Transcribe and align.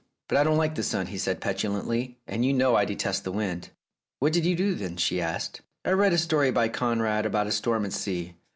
"But 0.27 0.39
I 0.39 0.43
don't 0.43 0.57
like 0.57 0.73
the 0.73 0.81
sun," 0.81 1.05
said 1.15 1.35
he 1.35 1.39
petulantly, 1.39 2.17
"and 2.25 2.43
you 2.43 2.53
know 2.53 2.75
I 2.75 2.85
detest 2.85 3.23
the 3.23 3.31
wind." 3.31 3.69
"What 4.17 4.33
did 4.33 4.47
you 4.47 4.55
do, 4.55 4.73
then?" 4.73 4.97
she 4.97 5.21
asked. 5.21 5.61
"I 5.85 5.91
read 5.91 6.11
a 6.11 6.17
story 6.17 6.49
by 6.49 6.69
Conrad 6.69 7.23
about 7.27 7.45
a 7.45 7.51
storm 7.51 7.85
at 7.85 7.93
sea. 7.93 8.33